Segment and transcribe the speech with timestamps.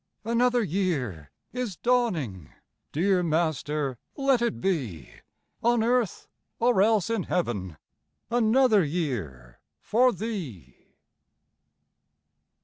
[0.23, 2.49] Another year is dawning!
[2.91, 5.11] Dear Master, let it be
[5.61, 6.27] On earth,
[6.57, 7.77] or else in heaven,
[8.31, 10.95] Another year for Thee!